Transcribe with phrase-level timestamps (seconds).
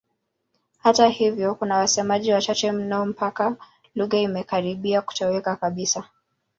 [0.79, 3.55] Hata hivyo kuna wasemaji wachache mno mpaka
[3.95, 6.05] lugha imekaribia kutoweka kabisa.